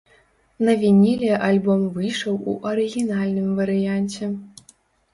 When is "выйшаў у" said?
1.99-2.57